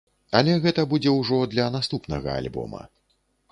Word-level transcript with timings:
Але 0.37 0.55
гэта 0.63 0.85
будзе 0.93 1.11
ўжо 1.19 1.37
для 1.53 1.69
наступнага 1.77 2.29
альбома. 2.41 2.83